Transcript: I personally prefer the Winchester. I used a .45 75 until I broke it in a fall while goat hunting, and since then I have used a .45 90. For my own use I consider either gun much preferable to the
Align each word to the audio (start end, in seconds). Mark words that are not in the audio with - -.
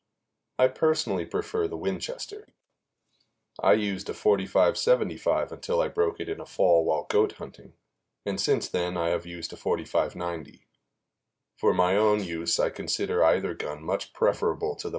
I 0.57 0.67
personally 0.67 1.27
prefer 1.27 1.67
the 1.67 1.77
Winchester. 1.77 2.47
I 3.61 3.73
used 3.73 4.09
a 4.09 4.13
.45 4.13 4.75
75 4.75 5.51
until 5.51 5.79
I 5.79 5.89
broke 5.89 6.19
it 6.19 6.27
in 6.27 6.39
a 6.39 6.45
fall 6.47 6.83
while 6.85 7.03
goat 7.07 7.33
hunting, 7.33 7.73
and 8.25 8.41
since 8.41 8.67
then 8.67 8.97
I 8.97 9.09
have 9.09 9.27
used 9.27 9.53
a 9.53 9.57
.45 9.57 10.15
90. 10.15 10.65
For 11.55 11.71
my 11.71 11.95
own 11.95 12.23
use 12.23 12.59
I 12.59 12.71
consider 12.71 13.23
either 13.23 13.53
gun 13.53 13.83
much 13.83 14.11
preferable 14.11 14.73
to 14.77 14.89
the 14.89 14.89